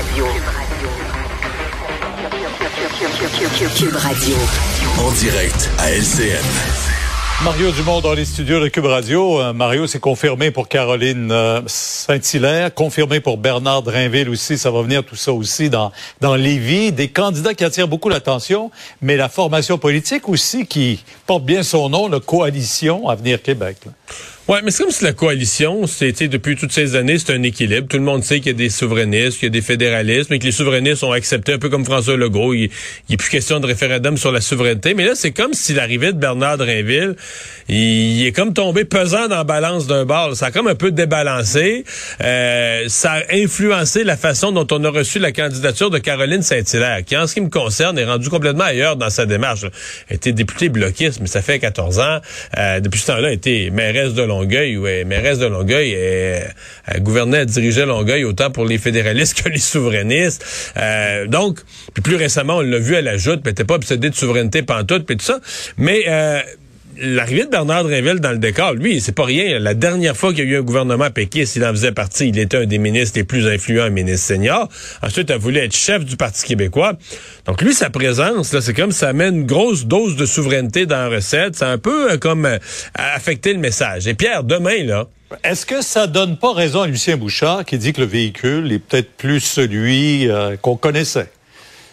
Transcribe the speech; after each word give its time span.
Radio. 0.00 0.24
Cube 3.76 3.96
Radio. 3.96 4.36
En 4.98 5.12
direct 5.12 5.68
à 5.78 5.90
LCN. 5.90 6.89
Mario 7.42 7.70
Dumont 7.70 8.02
dans 8.02 8.12
les 8.12 8.26
studios 8.26 8.60
de 8.60 8.68
Cube 8.68 8.84
Radio. 8.84 9.40
Euh, 9.40 9.54
Mario, 9.54 9.86
c'est 9.86 9.98
confirmé 9.98 10.50
pour 10.50 10.68
Caroline 10.68 11.32
euh, 11.32 11.62
Saint-Hilaire, 11.66 12.74
confirmé 12.74 13.20
pour 13.20 13.38
Bernard 13.38 13.82
Drinville 13.82 14.28
aussi. 14.28 14.58
Ça 14.58 14.70
va 14.70 14.82
venir 14.82 15.02
tout 15.04 15.16
ça 15.16 15.32
aussi 15.32 15.70
dans, 15.70 15.90
dans 16.20 16.34
Lévis. 16.34 16.92
Des 16.92 17.08
candidats 17.08 17.54
qui 17.54 17.64
attirent 17.64 17.88
beaucoup 17.88 18.10
l'attention, 18.10 18.70
mais 19.00 19.16
la 19.16 19.30
formation 19.30 19.78
politique 19.78 20.28
aussi 20.28 20.66
qui 20.66 21.02
porte 21.26 21.44
bien 21.44 21.62
son 21.62 21.88
nom, 21.88 22.08
la 22.08 22.20
Coalition 22.20 23.08
Avenir 23.08 23.40
Québec. 23.40 23.78
Là. 23.86 23.92
Ouais, 24.50 24.62
mais 24.64 24.72
c'est 24.72 24.82
comme 24.82 24.90
si 24.90 25.04
la 25.04 25.12
coalition, 25.12 25.86
c'était 25.86 26.26
depuis 26.26 26.56
toutes 26.56 26.72
ces 26.72 26.96
années, 26.96 27.18
c'est 27.18 27.32
un 27.32 27.42
équilibre. 27.44 27.86
Tout 27.86 27.98
le 27.98 28.02
monde 28.02 28.24
sait 28.24 28.38
qu'il 28.40 28.48
y 28.48 28.50
a 28.50 28.58
des 28.58 28.68
souverainistes, 28.68 29.38
qu'il 29.38 29.44
y 29.44 29.46
a 29.46 29.50
des 29.50 29.62
fédéralistes, 29.62 30.28
mais 30.28 30.40
que 30.40 30.44
les 30.44 30.50
souverainistes 30.50 31.04
ont 31.04 31.12
accepté, 31.12 31.52
un 31.52 31.58
peu 31.58 31.68
comme 31.68 31.84
François 31.84 32.16
Legault. 32.16 32.52
Il, 32.52 32.68
a 33.12 33.16
plus 33.16 33.28
question 33.28 33.60
de 33.60 33.66
référendum 33.66 34.16
sur 34.16 34.32
la 34.32 34.40
souveraineté. 34.40 34.94
Mais 34.94 35.04
là, 35.04 35.12
c'est 35.14 35.30
comme 35.30 35.54
si 35.54 35.72
l'arrivée 35.72 36.08
de 36.12 36.18
Bernard 36.18 36.58
Drinville, 36.58 37.14
il, 37.68 38.26
est 38.26 38.32
comme 38.32 38.52
tombé 38.52 38.84
pesant 38.84 39.28
dans 39.28 39.36
la 39.36 39.44
balance 39.44 39.86
d'un 39.86 40.04
bal. 40.04 40.34
Ça 40.36 40.46
a 40.46 40.50
comme 40.50 40.66
un 40.66 40.74
peu 40.74 40.90
débalancé. 40.90 41.84
Euh, 42.22 42.84
ça 42.88 43.12
a 43.12 43.34
influencé 43.34 44.04
la 44.04 44.16
façon 44.16 44.52
dont 44.52 44.66
on 44.72 44.82
a 44.84 44.90
reçu 44.90 45.18
la 45.18 45.32
candidature 45.32 45.90
de 45.90 45.98
Caroline 45.98 46.42
Saint-Hilaire, 46.42 47.04
qui, 47.04 47.16
en 47.16 47.26
ce 47.26 47.34
qui 47.34 47.40
me 47.40 47.48
concerne, 47.48 47.98
est 47.98 48.04
rendue 48.04 48.28
complètement 48.28 48.64
ailleurs 48.64 48.96
dans 48.96 49.10
sa 49.10 49.26
démarche. 49.26 49.64
Elle 50.08 50.16
était 50.16 50.32
députée 50.32 50.68
bloquiste, 50.68 51.20
mais 51.20 51.28
ça 51.28 51.42
fait 51.42 51.58
14 51.58 52.00
ans. 52.00 52.18
Euh, 52.58 52.80
depuis 52.80 53.00
ce 53.00 53.06
temps-là, 53.08 53.28
elle 53.28 53.34
était 53.34 53.70
mairesse 53.72 54.14
de 54.14 54.22
Longueuil, 54.22 54.76
ou 54.76 54.82
mairesse 54.82 55.38
de 55.38 55.46
Longueuil, 55.46 55.92
elle, 55.92 56.54
elle 56.86 57.02
gouvernait, 57.02 57.38
elle 57.38 57.46
dirigeait 57.46 57.86
Longueuil 57.86 58.24
autant 58.24 58.50
pour 58.50 58.64
les 58.64 58.78
fédéralistes 58.78 59.30
que 59.42 59.48
les 59.48 59.58
souverainistes. 59.58 60.44
Euh, 60.76 61.26
donc, 61.26 61.60
puis 61.94 62.02
plus 62.02 62.16
récemment, 62.16 62.56
on 62.56 62.60
l'a 62.60 62.78
vu 62.78 62.96
à 62.96 63.02
la 63.02 63.16
joute, 63.16 63.42
puis 63.42 63.46
elle 63.46 63.52
était 63.52 63.64
pas 63.64 63.74
obsédée 63.74 64.10
de 64.10 64.14
souveraineté 64.14 64.62
pantoute, 64.62 65.06
puis 65.06 65.16
tout 65.16 65.24
ça. 65.24 65.40
Mais 65.76 66.04
euh, 66.08 66.40
l'arrivée 67.00 67.44
de 67.44 67.50
Bernard 67.50 67.84
Drinville 67.84 68.20
dans 68.20 68.30
le 68.30 68.38
décor, 68.38 68.74
lui, 68.74 69.00
c'est 69.00 69.14
pas 69.14 69.24
rien. 69.24 69.58
La 69.58 69.74
dernière 69.74 70.16
fois 70.16 70.30
qu'il 70.32 70.44
y 70.44 70.48
a 70.48 70.50
eu 70.50 70.58
un 70.58 70.62
gouvernement 70.62 71.10
péquiste, 71.10 71.56
il 71.56 71.64
en 71.64 71.70
faisait 71.70 71.92
partie. 71.92 72.28
Il 72.28 72.38
était 72.38 72.58
un 72.58 72.66
des 72.66 72.78
ministres 72.78 73.18
les 73.18 73.24
plus 73.24 73.46
influents, 73.46 73.90
ministre 73.90 74.26
senior. 74.26 74.68
Ensuite, 75.02 75.30
il 75.30 75.32
a 75.32 75.38
voulu 75.38 75.58
être 75.58 75.74
chef 75.74 76.04
du 76.04 76.16
Parti 76.16 76.44
québécois. 76.44 76.94
Donc, 77.46 77.62
lui, 77.62 77.74
sa 77.74 77.90
présence, 77.90 78.52
là, 78.52 78.60
c'est 78.60 78.74
comme 78.74 78.92
ça 78.92 79.08
amène 79.08 79.36
une 79.38 79.46
grosse 79.46 79.86
dose 79.86 80.16
de 80.16 80.26
souveraineté 80.26 80.86
dans 80.86 80.96
la 80.96 81.08
recette. 81.08 81.56
C'est 81.56 81.64
un 81.64 81.78
peu 81.78 82.12
euh, 82.12 82.18
comme 82.18 82.44
euh, 82.44 82.58
affecter 82.94 83.52
le 83.52 83.58
message. 83.58 84.06
Et 84.06 84.14
Pierre, 84.14 84.44
demain, 84.44 84.84
là, 84.84 85.06
Est-ce 85.42 85.64
que 85.64 85.82
ça 85.82 86.06
donne 86.06 86.36
pas 86.36 86.52
raison 86.52 86.82
à 86.82 86.86
Lucien 86.86 87.16
Bouchard 87.16 87.64
qui 87.64 87.78
dit 87.78 87.92
que 87.92 88.00
le 88.00 88.06
véhicule 88.06 88.70
est 88.72 88.78
peut-être 88.78 89.12
plus 89.16 89.40
celui 89.40 90.28
euh, 90.28 90.56
qu'on 90.56 90.76
connaissait? 90.76 91.30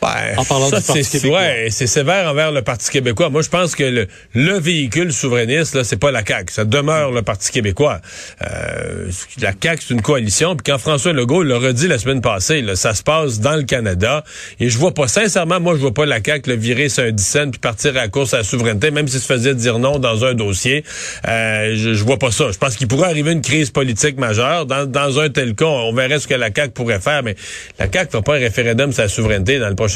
Ben, 0.02 0.10
En 0.38 0.46
parlant 0.46 0.70
ça, 0.70 0.80
du 0.80 0.86
Parti 0.86 1.04
c'est- 1.04 1.18
québécois. 1.20 1.40
Ouais, 1.40 1.68
c'est 1.72 1.88
sévère 1.88 2.28
envers 2.30 2.52
le 2.52 2.62
Parti 2.62 2.90
québécois. 2.92 3.30
Moi, 3.30 3.42
je 3.42 3.50
pense 3.50 3.76
que 3.76 3.84
le, 3.84 4.08
le 4.36 4.60
véhicule 4.60 5.12
souverainiste, 5.12 5.74
là, 5.74 5.84
c'est 5.84 5.98
pas 5.98 6.12
la 6.12 6.24
CAQ. 6.26 6.54
Ça 6.54 6.66
demeure 6.66 7.12
le 7.12 7.24
Parti 7.24 7.52
québécois. 7.52 8.00
Euh, 8.44 9.10
la 9.42 9.54
CAQ, 9.60 9.84
c'est 9.88 9.94
une 9.96 10.04
coalition. 10.04 10.56
Puis 10.56 10.72
quand 10.72 10.78
François 10.78 11.14
Legault 11.14 11.42
l'a 11.42 11.58
redit 11.58 11.88
la 11.88 11.98
semaine 11.98 12.22
passée, 12.22 12.62
là, 12.62 12.76
ça 12.76 12.94
se 12.94 13.02
passe 13.02 13.40
dans 13.40 13.56
le 13.56 13.64
Canada. 13.64 14.24
Et 14.60 14.70
je 14.70 14.78
vois 14.78 14.94
pas, 14.94 15.08
sincèrement, 15.08 15.60
moi, 15.60 15.74
je 15.76 15.80
vois 15.82 15.94
pas 15.94 16.06
la 16.06 16.20
CAQ 16.24 16.52
le 16.52 16.56
virer 16.58 16.90
sur 16.90 17.04
un 17.04 17.12
dixaine 17.12 17.50
puis 17.50 17.60
partir 17.60 17.92
à 17.92 18.02
la 18.02 18.08
course 18.08 18.36
à 18.36 18.38
la 18.38 18.44
souveraineté, 18.44 18.92
même 18.92 19.08
s'il 19.08 19.20
se 19.20 19.26
faisait 19.26 19.56
dire 19.56 19.80
non 19.80 19.98
dans 19.98 20.26
un 20.26 20.36
dossier. 20.36 20.84
Euh, 21.28 21.74
je, 21.76 21.96
je 21.96 22.04
vois 22.04 22.20
pas 22.20 22.30
ça. 22.32 22.52
Je 22.52 22.58
pense 22.60 22.76
qu'il 22.76 22.88
pourrait 22.88 23.10
arriver 23.10 23.32
une 23.32 23.42
crise 23.42 23.72
politique 23.72 24.18
majeure. 24.20 24.68
Dans, 24.68 24.86
dans 24.86 25.20
un 25.20 25.30
tel 25.30 25.56
cas, 25.56 25.66
on 25.66 25.92
verrait 25.94 26.20
ce 26.20 26.28
que 26.28 26.36
la 26.36 26.50
CAQ 26.56 26.72
pourrait 26.74 27.00
faire, 27.00 27.24
mais 27.24 27.36
la 27.80 27.92
CAQ 27.92 28.12
fera 28.12 28.22
pas 28.24 28.36
un 28.36 28.40
référendum 28.40 28.92
sur 28.94 29.02
la 29.02 29.10
souveraineté 29.10 29.58
dans 29.58 29.70
le 29.70 29.76
prochain 29.76 29.87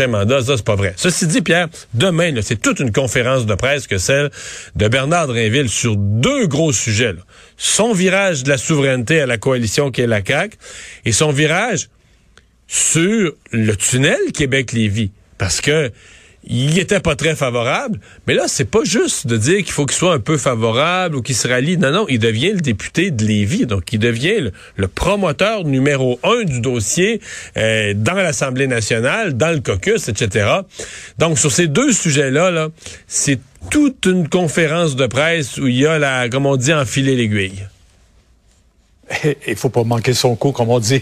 Ceci 0.95 1.27
dit, 1.27 1.41
Pierre, 1.41 1.67
demain, 1.93 2.33
c'est 2.41 2.61
toute 2.61 2.79
une 2.79 2.91
conférence 2.91 3.45
de 3.45 3.55
presse 3.55 3.87
que 3.87 3.97
celle 3.97 4.29
de 4.75 4.87
Bernard 4.87 5.27
Drinville 5.27 5.69
sur 5.69 5.95
deux 5.95 6.47
gros 6.47 6.71
sujets. 6.71 7.15
Son 7.57 7.93
virage 7.93 8.43
de 8.43 8.49
la 8.49 8.57
souveraineté 8.57 9.21
à 9.21 9.25
la 9.25 9.37
coalition 9.37 9.91
qui 9.91 10.01
est 10.01 10.07
la 10.07 10.23
CAQ 10.25 10.57
et 11.05 11.11
son 11.11 11.31
virage 11.31 11.89
sur 12.67 13.33
le 13.51 13.75
tunnel 13.75 14.19
Québec-Lévis. 14.33 15.11
Parce 15.37 15.59
que 15.59 15.91
il 16.43 16.79
était 16.79 16.99
pas 16.99 17.15
très 17.15 17.35
favorable, 17.35 17.99
mais 18.27 18.33
là, 18.33 18.45
c'est 18.47 18.69
pas 18.69 18.83
juste 18.83 19.27
de 19.27 19.37
dire 19.37 19.57
qu'il 19.57 19.71
faut 19.71 19.85
qu'il 19.85 19.97
soit 19.97 20.13
un 20.13 20.19
peu 20.19 20.37
favorable 20.37 21.15
ou 21.15 21.21
qu'il 21.21 21.35
se 21.35 21.47
rallie. 21.47 21.77
Non, 21.77 21.91
non, 21.91 22.05
il 22.09 22.19
devient 22.19 22.53
le 22.53 22.61
député 22.61 23.11
de 23.11 23.25
Lévis, 23.25 23.67
donc 23.67 23.93
il 23.93 23.99
devient 23.99 24.51
le, 24.75 24.87
promoteur 24.87 25.63
numéro 25.63 26.19
un 26.23 26.43
du 26.43 26.59
dossier 26.59 27.21
euh, 27.57 27.93
dans 27.95 28.13
l'Assemblée 28.13 28.67
nationale, 28.67 29.37
dans 29.37 29.53
le 29.53 29.61
caucus, 29.61 30.09
etc. 30.09 30.49
Donc, 31.17 31.37
sur 31.37 31.51
ces 31.51 31.67
deux 31.67 31.91
sujets-là, 31.91 32.51
là, 32.51 32.69
c'est 33.07 33.39
toute 33.69 34.05
une 34.05 34.27
conférence 34.27 34.95
de 34.95 35.05
presse 35.05 35.57
où 35.57 35.67
il 35.67 35.77
y 35.77 35.85
a, 35.85 35.99
la, 35.99 36.29
comme 36.29 36.45
on 36.45 36.55
dit, 36.55 36.73
enfiler 36.73 37.15
l'aiguille. 37.15 37.67
Il 39.47 39.55
faut 39.55 39.69
pas 39.69 39.83
manquer 39.83 40.13
son 40.13 40.35
coup, 40.35 40.51
comme 40.51 40.69
on 40.69 40.79
dit. 40.79 41.01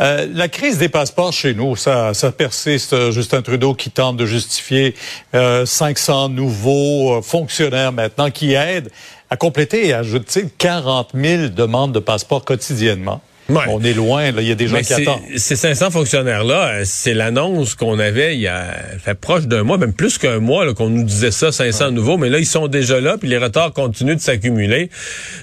Euh, 0.00 0.26
la 0.32 0.48
crise 0.48 0.78
des 0.78 0.88
passeports 0.88 1.32
chez 1.32 1.54
nous, 1.54 1.76
ça, 1.76 2.12
persiste. 2.36 3.10
Justin 3.10 3.42
Trudeau 3.42 3.74
qui 3.74 3.90
tente 3.90 4.16
de 4.16 4.26
justifier 4.26 4.94
euh, 5.34 5.66
500 5.66 6.30
nouveaux 6.30 7.18
euh, 7.18 7.22
fonctionnaires 7.22 7.92
maintenant 7.92 8.30
qui 8.30 8.54
aident 8.54 8.90
à 9.30 9.36
compléter 9.36 9.92
ajouter 9.92 10.46
40 10.58 11.10
000 11.14 11.48
demandes 11.48 11.92
de 11.92 11.98
passeports 11.98 12.44
quotidiennement. 12.44 13.20
Ouais. 13.50 13.64
On 13.68 13.82
est 13.82 13.92
loin, 13.92 14.30
là. 14.32 14.40
Il 14.40 14.48
y 14.48 14.52
a 14.52 14.54
des 14.54 14.68
gens 14.68 14.76
Mais 14.76 14.82
qui 14.82 14.94
attendent. 14.94 15.20
Ces 15.36 15.54
500 15.56 15.90
fonctionnaires-là, 15.90 16.68
euh, 16.68 16.82
c'est 16.86 17.12
l'annonce 17.12 17.74
qu'on 17.74 17.98
avait 17.98 18.34
il 18.36 18.40
y 18.40 18.48
a 18.48 18.64
fait 19.04 19.12
proche 19.14 19.42
d'un 19.46 19.62
mois, 19.64 19.76
même 19.76 19.92
plus 19.92 20.16
qu'un 20.16 20.38
mois, 20.38 20.72
qu'on 20.72 20.88
nous 20.88 21.02
disait 21.04 21.30
ça, 21.30 21.52
500 21.52 21.90
nouveaux, 21.90 22.16
mais 22.16 22.30
là, 22.30 22.38
ils 22.38 22.46
sont 22.46 22.68
déjà 22.68 23.00
là, 23.02 23.16
puis 23.20 23.28
les 23.28 23.36
retards 23.36 23.74
continuent 23.74 24.14
de 24.16 24.20
s'accumuler. 24.20 24.88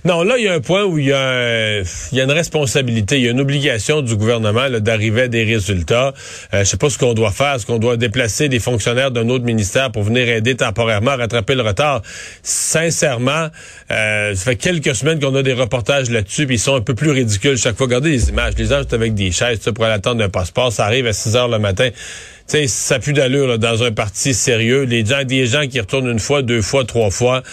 Non, 0.04 0.24
là, 0.24 0.36
il 0.40 0.46
y 0.46 0.48
a 0.48 0.54
un 0.54 0.60
point 0.62 0.84
où 0.84 0.98
il 0.98 1.06
y 1.06 1.14
a, 1.14 1.20
un- 1.30 1.82
il 2.12 2.18
y 2.18 2.22
a 2.22 2.24
une 2.24 2.32
responsabilité, 2.32 3.18
il 3.18 3.26
y 3.26 3.28
a 3.28 3.32
une 3.32 3.40
obligation 3.40 4.02
du 4.02 4.16
gouvernement 4.16 4.68
là, 4.68 4.80
d'arriver 4.80 5.22
à 5.24 5.28
des 5.28 5.44
résultats. 5.44 6.14
Euh, 6.56 6.60
je 6.60 6.64
sais 6.64 6.78
pas 6.78 6.90
ce 6.90 6.98
qu'on 6.98 7.14
doit 7.14 7.32
faire, 7.32 7.54
est-ce 7.56 7.68
qu'on 7.68 7.78
doit 7.78 7.98
déplacer 7.98 8.50
des 8.50 8.60
fonctionnaires 8.60 9.12
d'un 9.12 9.30
autre 9.30 9.46
ministère 9.46 9.92
pour 9.92 10.02
venir 10.02 10.28
aider 10.28 10.56
temporairement 10.56 11.12
à 11.12 11.18
rattraper 11.18 11.54
le 11.54 11.62
retard. 11.62 12.02
Sincèrement, 12.42 13.48
euh, 13.92 14.34
ça 14.34 14.44
fait 14.44 14.56
quelques 14.56 14.96
semaines 14.96 15.20
qu'on 15.20 15.36
a 15.36 15.44
des 15.44 15.54
reportages 15.54 16.10
là-dessus, 16.10 16.48
puis 16.48 16.56
ils 16.56 16.60
sont 16.60 16.76
un 16.76 16.82
peu 16.82 16.96
plus 16.96 17.12
ridicules 17.12 17.58
chaque 17.58 17.78
fois. 17.78 17.88
Regardez 17.92 18.12
les 18.12 18.30
images. 18.30 18.54
Les 18.58 18.68
gens 18.68 18.84
sont 18.84 18.94
avec 18.94 19.14
des 19.16 19.32
chaises 19.34 19.60
pour 19.76 19.84
aller 19.84 19.96
attendre 19.96 20.24
un 20.24 20.30
passeport. 20.30 20.72
Ça 20.72 20.86
arrive 20.86 21.08
à 21.08 21.12
6 21.12 21.36
heures 21.36 21.50
le 21.50 21.60
matin. 21.60 21.90
Tu 21.92 21.98
sais, 22.48 22.68
ça 22.68 23.00
pue 23.00 23.12
d'allure 23.12 23.48
là, 23.48 23.58
dans 23.58 23.84
un 23.84 23.92
parti 23.92 24.34
sérieux. 24.34 24.84
Les 24.84 25.06
gens, 25.06 25.26
des 25.26 25.46
gens 25.46 25.68
qui 25.68 25.78
retournent 25.78 26.08
une 26.08 26.20
fois, 26.20 26.42
deux 26.42 26.62
fois, 26.62 26.86
trois 26.86 27.10
fois. 27.10 27.44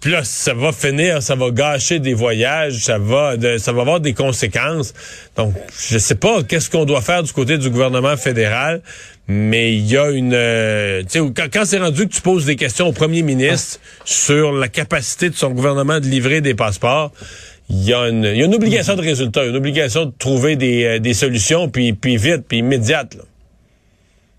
Puis 0.00 0.10
là, 0.10 0.24
ça 0.24 0.52
va 0.52 0.72
finir, 0.72 1.22
ça 1.22 1.36
va 1.36 1.50
gâcher 1.52 2.00
des 2.00 2.12
voyages, 2.12 2.78
ça 2.78 2.98
va, 2.98 3.36
de- 3.36 3.56
ça 3.56 3.72
va 3.72 3.82
avoir 3.82 4.00
des 4.00 4.14
conséquences. 4.14 4.92
Donc, 5.36 5.54
je 5.88 5.96
sais 5.98 6.16
pas 6.16 6.42
qu'est-ce 6.42 6.68
qu'on 6.68 6.84
doit 6.84 7.00
faire 7.00 7.22
du 7.22 7.32
côté 7.32 7.56
du 7.56 7.70
gouvernement 7.70 8.16
fédéral, 8.16 8.82
mais 9.28 9.74
il 9.74 9.86
y 9.86 9.96
a 9.96 10.10
une, 10.10 10.32
euh, 10.34 11.02
tu 11.02 11.20
sais, 11.20 11.32
quand, 11.36 11.46
quand 11.52 11.64
c'est 11.66 11.78
rendu 11.78 12.08
que 12.08 12.12
tu 12.12 12.20
poses 12.20 12.46
des 12.46 12.56
questions 12.56 12.88
au 12.88 12.92
premier 12.92 13.22
ministre 13.22 13.78
sur 14.04 14.50
la 14.50 14.66
capacité 14.66 15.30
de 15.30 15.36
son 15.36 15.50
gouvernement 15.50 16.00
de 16.00 16.06
livrer 16.06 16.40
des 16.40 16.54
passeports, 16.54 17.12
il 17.70 17.84
y 17.84 17.92
a 17.94 18.08
une, 18.08 18.24
il 18.24 18.36
y 18.36 18.42
a 18.42 18.44
une 18.46 18.54
obligation 18.54 18.94
de 18.96 19.00
résultat, 19.02 19.44
une 19.44 19.56
obligation 19.56 20.06
de 20.06 20.12
trouver 20.18 20.56
des, 20.56 20.84
euh, 20.84 20.98
des 20.98 21.14
solutions, 21.14 21.68
puis, 21.68 21.92
puis 21.92 22.16
vite, 22.16 22.44
puis 22.48 22.58
immédiate. 22.58 23.14
là. 23.14 23.22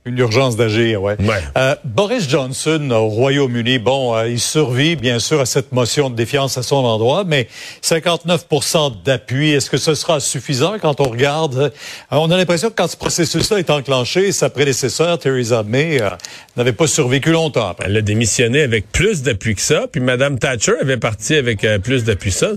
Une 0.07 0.19
urgence 0.19 0.55
d'agir, 0.55 1.01
ouais. 1.01 1.15
Ouais. 1.19 1.41
Euh, 1.57 1.73
Boris 1.83 2.29
Johnson 2.29 2.91
au 2.91 3.07
Royaume-Uni, 3.07 3.79
bon, 3.79 4.15
euh, 4.15 4.29
il 4.29 4.39
survit 4.39 4.95
bien 4.95 5.17
sûr 5.17 5.41
à 5.41 5.47
cette 5.47 5.71
motion 5.71 6.11
de 6.11 6.15
défiance 6.15 6.59
à 6.59 6.61
son 6.61 6.75
endroit, 6.75 7.23
mais 7.25 7.47
59% 7.81 9.01
d'appui, 9.03 9.49
est-ce 9.53 9.71
que 9.71 9.77
ce 9.77 9.95
sera 9.95 10.19
suffisant 10.19 10.77
quand 10.79 11.01
on 11.01 11.09
regarde? 11.09 11.55
Euh, 11.57 11.69
On 12.11 12.29
a 12.29 12.37
l'impression 12.37 12.69
que 12.69 12.75
quand 12.75 12.87
ce 12.87 12.97
processus-là 12.97 13.57
est 13.57 13.71
enclenché, 13.71 14.31
sa 14.31 14.51
prédécesseur 14.51 15.17
Theresa 15.17 15.63
May 15.63 15.99
n'avait 16.55 16.73
pas 16.73 16.85
survécu 16.85 17.31
longtemps. 17.31 17.69
Après. 17.69 17.87
Elle 17.87 17.97
a 17.97 18.01
démissionné 18.01 18.61
avec 18.61 18.91
plus 18.91 19.23
d'appui 19.23 19.55
que 19.55 19.61
ça, 19.61 19.87
puis 19.91 20.01
Mme 20.01 20.37
Thatcher 20.37 20.73
avait 20.79 20.97
parti 20.97 21.33
avec 21.33 21.65
plus 21.81 22.03
d'appui 22.03 22.29
que 22.29 22.35
ça. 22.35 22.51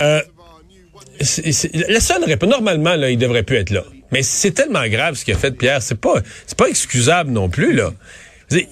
Euh, 0.00 0.20
la 1.88 2.00
seule 2.00 2.24
réponse, 2.24 2.48
normalement, 2.50 2.94
là, 2.94 3.10
il 3.10 3.18
devrait 3.18 3.42
plus 3.42 3.56
être 3.56 3.70
là. 3.70 3.84
Mais 4.12 4.22
c'est 4.22 4.52
tellement 4.52 4.86
grave 4.88 5.14
ce 5.16 5.24
qu'il 5.24 5.34
a 5.34 5.38
fait, 5.38 5.50
Pierre. 5.50 5.82
C'est 5.82 6.00
pas, 6.00 6.14
c'est 6.46 6.56
pas 6.56 6.68
excusable 6.68 7.30
non 7.30 7.48
plus, 7.48 7.74
là. 7.74 7.92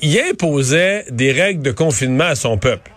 Il 0.01 0.19
imposait 0.31 1.05
des 1.11 1.33
règles 1.33 1.63
de 1.63 1.73
confinement 1.73 2.25
à 2.25 2.35
son 2.35 2.57
peuple. 2.57 2.91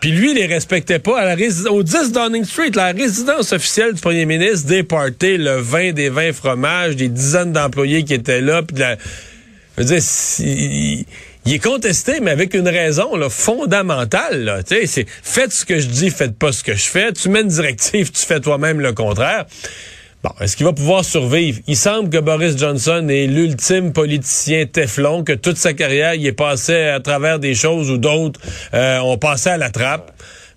Puis 0.00 0.10
lui, 0.12 0.30
il 0.32 0.36
les 0.36 0.46
respectait 0.46 0.98
pas. 0.98 1.20
À 1.20 1.24
la 1.24 1.36
au 1.70 1.82
10 1.82 2.12
Downing 2.12 2.44
Street, 2.44 2.70
la 2.74 2.92
résidence 2.92 3.52
officielle 3.52 3.94
du 3.94 4.00
premier 4.00 4.26
ministre, 4.26 4.68
des 4.68 4.82
parties, 4.82 5.38
le 5.38 5.56
vin, 5.56 5.92
des 5.92 6.08
vins, 6.08 6.32
fromages, 6.32 6.96
des 6.96 7.08
dizaines 7.08 7.52
d'employés 7.52 8.04
qui 8.04 8.14
étaient 8.14 8.40
là. 8.40 8.62
Puis 8.62 8.74
de 8.74 8.80
la- 8.80 8.96
je 8.96 9.82
veux 9.82 9.84
dire, 9.88 10.02
si- 10.02 11.06
il 11.44 11.54
est 11.54 11.58
contesté, 11.58 12.20
mais 12.20 12.30
avec 12.30 12.54
une 12.54 12.68
raison 12.68 13.16
là, 13.16 13.28
fondamentale. 13.28 14.44
Là. 14.44 14.60
C'est 14.66 15.06
faites 15.22 15.52
ce 15.52 15.64
que 15.64 15.80
je 15.80 15.86
dis, 15.86 16.10
faites 16.10 16.36
pas 16.36 16.52
ce 16.52 16.62
que 16.62 16.74
je 16.74 16.84
fais. 16.84 17.12
Tu 17.12 17.28
mets 17.28 17.42
une 17.42 17.48
directive, 17.48 18.12
tu 18.12 18.24
fais 18.24 18.40
toi-même 18.40 18.80
le 18.80 18.92
contraire. 18.92 19.46
Bon, 20.22 20.30
est-ce 20.40 20.56
qu'il 20.56 20.64
va 20.64 20.72
pouvoir 20.72 21.04
survivre? 21.04 21.58
Il 21.66 21.76
semble 21.76 22.08
que 22.08 22.18
Boris 22.18 22.56
Johnson 22.56 23.08
est 23.08 23.26
l'ultime 23.26 23.92
politicien 23.92 24.66
Teflon, 24.66 25.24
que 25.24 25.32
toute 25.32 25.56
sa 25.56 25.72
carrière, 25.72 26.14
il 26.14 26.24
est 26.24 26.30
passé 26.30 26.76
à 26.76 27.00
travers 27.00 27.40
des 27.40 27.56
choses 27.56 27.90
où 27.90 27.98
d'autres 27.98 28.38
euh, 28.72 29.00
ont 29.00 29.18
passé 29.18 29.50
à 29.50 29.56
la 29.56 29.70
trappe. 29.70 30.12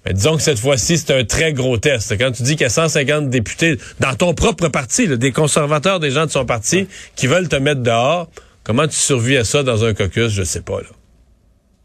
Mais 0.06 0.14
disons 0.14 0.36
que 0.36 0.44
cette 0.44 0.60
fois-ci, 0.60 1.00
c'est 1.00 1.12
un 1.12 1.24
très 1.24 1.52
gros 1.52 1.78
test. 1.78 2.16
Quand 2.20 2.32
tu 2.32 2.44
dis 2.44 2.52
qu'il 2.52 2.62
y 2.62 2.66
a 2.66 2.70
150 2.70 3.32
députés 3.32 3.80
dans 4.00 4.14
ton 4.14 4.36
propre 4.36 4.68
parti, 4.68 5.08
des 5.08 5.32
conservateurs, 5.32 6.00
des 6.00 6.12
gens 6.12 6.28
de 6.28 6.32
son 6.32 6.46
parti, 6.46 6.88
qui 7.16 7.26
veulent 7.26 7.50
te 7.50 7.56
mettre 7.56 7.82
dehors, 7.82 8.30
comment 8.66 8.88
tu 8.88 8.98
survis 8.98 9.38
à 9.38 9.46
ça 9.46 9.64
dans 9.64 9.86
un 9.86 9.94
caucus? 9.94 10.28
Je 10.34 10.44
sais 10.44 10.62
pas, 10.62 10.82
là. 10.82 10.88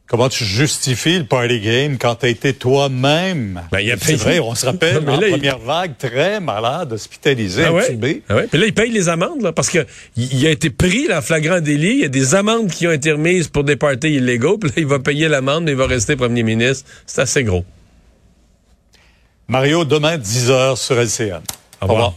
Comment 0.09 0.29
tu 0.29 0.45
justifies 0.45 1.19
le 1.21 1.25
party 1.25 1.61
game 1.61 1.97
quand 1.97 2.17
tu 2.17 2.27
as 2.27 2.31
été 2.31 2.53
toi-même? 2.53 3.63
Ben, 3.71 3.79
il 3.79 3.93
a 3.93 3.97
c'est 3.97 4.07
payé. 4.07 4.17
vrai, 4.17 4.41
on 4.41 4.57
se 4.57 4.67
rappelle, 4.67 4.97
Non, 4.97 5.03
mais 5.07 5.13
en 5.13 5.21
là, 5.21 5.29
il- 5.29 5.33
première 5.35 5.59
vague, 5.61 5.97
très 5.97 6.41
malade, 6.41 6.93
hospitalisé, 6.93 7.63
Ah 7.67 7.73
ouais? 7.73 7.85
intubé. 7.87 8.23
Ah 8.29 8.35
ouais? 8.35 8.49
Puis 8.51 8.59
là, 8.59 8.67
il 8.67 8.75
paye 8.75 8.91
les 8.91 9.09
amendes, 9.09 9.41
là, 9.43 9.53
parce 9.53 9.71
que 9.71 9.87
il 10.17 10.45
a 10.49 10.51
été 10.51 10.69
pris 10.71 11.07
là, 11.07 11.19
en 11.19 11.23
flagrant 11.23 11.61
délit. 11.61 11.91
Il 11.93 12.01
y 12.01 12.05
a 12.07 12.09
des 12.09 12.35
amendes 12.35 12.73
qui 12.73 12.89
ont 12.89 12.93
été 12.93 13.13
remises 13.13 13.47
pour 13.47 13.63
des 13.63 13.77
parties 13.77 14.15
illégaux. 14.15 14.59
Puis 14.59 14.71
là, 14.71 14.75
il 14.79 14.87
va 14.87 14.99
payer 14.99 15.29
l'amende, 15.29 15.63
mais 15.63 15.71
il 15.71 15.77
va 15.77 15.87
rester 15.87 16.17
premier 16.17 16.43
ministre. 16.43 16.91
C'est 17.07 17.21
assez 17.21 17.45
gros. 17.45 17.65
Mario, 19.47 19.85
demain, 19.85 20.19
10 20.19 20.51
heures 20.51 20.79
sur 20.79 20.97
LCN. 20.99 21.41
Au 21.81 21.87
revoir. 21.87 22.15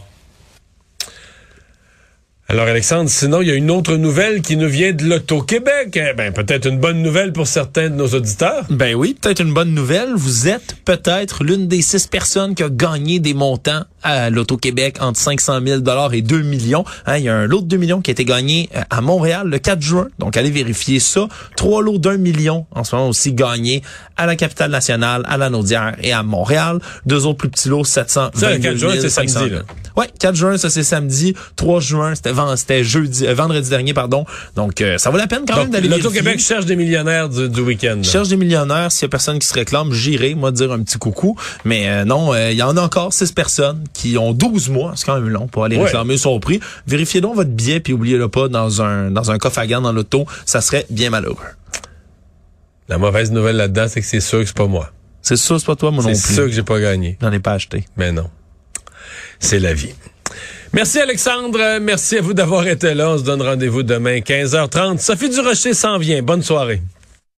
Alors, 2.54 2.68
Alexandre, 2.68 3.10
sinon, 3.10 3.42
il 3.42 3.48
y 3.48 3.50
a 3.50 3.54
une 3.56 3.68
autre 3.72 3.96
nouvelle 3.96 4.40
qui 4.40 4.56
nous 4.56 4.68
vient 4.68 4.92
de 4.92 5.02
l'Auto-Québec. 5.02 5.88
Eh 5.96 6.14
Ben, 6.14 6.32
peut-être 6.32 6.68
une 6.68 6.78
bonne 6.78 7.02
nouvelle 7.02 7.32
pour 7.32 7.48
certains 7.48 7.90
de 7.90 7.96
nos 7.96 8.06
auditeurs. 8.06 8.64
Ben 8.70 8.94
oui, 8.94 9.16
peut-être 9.20 9.40
une 9.40 9.52
bonne 9.52 9.74
nouvelle. 9.74 10.10
Vous 10.14 10.46
êtes 10.46 10.76
peut-être 10.84 11.42
l'une 11.42 11.66
des 11.66 11.82
six 11.82 12.06
personnes 12.06 12.54
qui 12.54 12.62
a 12.62 12.68
gagné 12.68 13.18
des 13.18 13.34
montants 13.34 13.82
à 14.04 14.30
l'Auto-Québec 14.30 14.98
entre 15.00 15.18
500 15.18 15.62
000 15.66 15.80
et 16.12 16.22
2 16.22 16.42
millions. 16.42 16.84
Hein, 17.06 17.16
il 17.16 17.24
y 17.24 17.28
a 17.28 17.34
un 17.34 17.46
lot 17.48 17.60
de 17.60 17.66
2 17.66 17.76
millions 17.76 18.00
qui 18.00 18.12
a 18.12 18.12
été 18.12 18.24
gagné 18.24 18.70
euh, 18.76 18.82
à 18.88 19.00
Montréal 19.00 19.48
le 19.48 19.58
4 19.58 19.82
juin. 19.82 20.06
Donc, 20.20 20.36
allez 20.36 20.52
vérifier 20.52 21.00
ça. 21.00 21.26
Trois 21.56 21.82
lots 21.82 21.98
d'un 21.98 22.18
million 22.18 22.66
en 22.70 22.84
ce 22.84 22.94
moment 22.94 23.08
aussi 23.08 23.32
gagnés 23.32 23.82
à 24.16 24.26
la 24.26 24.36
capitale 24.36 24.70
nationale, 24.70 25.24
à 25.26 25.38
la 25.38 25.50
Naudière 25.50 25.96
et 26.04 26.12
à 26.12 26.22
Montréal. 26.22 26.78
Deux 27.04 27.26
autres 27.26 27.38
plus 27.38 27.50
petits 27.50 27.68
lots, 27.68 27.84
700 27.84 28.30
Ça, 28.32 28.52
le 28.52 28.58
4 28.58 28.76
juin, 28.76 28.94
c'est 29.00 29.08
samedi, 29.08 29.50
là. 29.50 29.62
Ouais, 29.96 30.08
4 30.18 30.34
juin, 30.34 30.58
ça 30.58 30.70
c'est 30.70 30.82
samedi. 30.82 31.34
3 31.56 31.80
juin, 31.80 32.14
c'était 32.14 32.82
jeudi, 32.84 33.26
euh, 33.26 33.34
vendredi 33.34 33.70
dernier, 33.70 33.94
pardon. 33.94 34.24
Donc, 34.56 34.80
euh, 34.80 34.98
ça 34.98 35.10
vaut 35.10 35.16
la 35.16 35.26
peine 35.26 35.42
quand 35.46 35.56
même 35.56 35.70
d'aller 35.70 35.88
l'Auto-Québec 35.88 36.40
cherche 36.40 36.66
des 36.66 36.76
millionnaires 36.76 37.28
du, 37.28 37.48
du 37.48 37.60
week-end. 37.60 38.00
cherche 38.02 38.28
des 38.28 38.36
millionnaires. 38.36 38.90
S'il 38.90 39.02
y 39.02 39.06
a 39.06 39.08
personne 39.08 39.38
qui 39.38 39.46
se 39.46 39.54
réclame, 39.54 39.92
j'irai, 39.92 40.34
moi, 40.34 40.50
dire 40.52 40.72
un 40.72 40.82
petit 40.82 40.98
coucou. 40.98 41.36
Mais 41.64 41.88
euh, 41.88 42.04
non, 42.04 42.34
euh, 42.34 42.50
il 42.50 42.56
y 42.56 42.62
en 42.62 42.76
a 42.76 42.80
encore 42.82 43.12
six 43.12 43.30
personnes 43.32 43.84
qui 43.92 44.18
ont 44.18 44.32
12 44.32 44.68
mois. 44.70 44.92
C'est 44.96 45.06
quand 45.06 45.14
même 45.20 45.28
long 45.28 45.46
pour 45.46 45.64
aller 45.64 45.76
Ouais. 45.76 45.84
réclamer 45.84 46.16
son 46.18 46.38
prix. 46.40 46.60
Vérifiez 46.86 47.20
donc 47.20 47.34
votre 47.36 47.50
billet, 47.50 47.80
puis 47.80 47.92
oubliez-le 47.92 48.28
pas 48.28 48.48
dans 48.48 48.82
un 48.82 49.10
dans 49.10 49.30
un 49.30 49.38
coffre 49.38 49.58
à 49.60 49.66
gants 49.66 49.80
dans 49.80 49.92
l'auto. 49.92 50.26
Ça 50.46 50.60
serait 50.60 50.86
bien 50.90 51.10
malheureux. 51.10 51.36
La 52.88 52.98
mauvaise 52.98 53.30
nouvelle 53.32 53.56
là-dedans, 53.56 53.86
c'est 53.88 54.00
que 54.00 54.06
c'est 54.06 54.20
sûr 54.20 54.40
que 54.40 54.46
c'est 54.46 54.56
pas 54.56 54.66
moi. 54.66 54.90
C'est 55.22 55.36
sûr, 55.36 55.58
c'est 55.58 55.66
pas 55.66 55.74
toi, 55.76 55.90
moi 55.90 56.02
non 56.04 56.10
C'est 56.14 56.34
sûr 56.34 56.44
que 56.44 56.50
j'ai 56.52 56.62
pas 56.62 56.78
gagné. 56.80 57.16
J'en 57.20 57.32
ai 57.32 57.38
pas 57.38 57.52
acheté. 57.52 57.84
Mais 57.96 58.12
non. 58.12 58.28
C'est 59.38 59.58
la 59.58 59.74
vie. 59.74 59.94
Merci 60.72 60.98
Alexandre, 60.98 61.78
merci 61.80 62.18
à 62.18 62.20
vous 62.20 62.34
d'avoir 62.34 62.66
été 62.66 62.94
là. 62.94 63.10
On 63.10 63.18
se 63.18 63.22
donne 63.22 63.42
rendez-vous 63.42 63.84
demain 63.84 64.18
15h30. 64.18 64.98
Sophie 64.98 65.30
Durocher 65.30 65.72
s'en 65.72 65.98
vient. 65.98 66.20
Bonne 66.22 66.42
soirée. 66.42 66.82